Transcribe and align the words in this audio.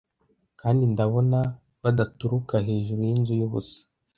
Kandi 0.59 0.81
ndabona 0.93 1.39
badaturuka 1.83 2.55
hejuru 2.67 3.01
yinzu 3.09 3.33
yubusa. 3.39 3.79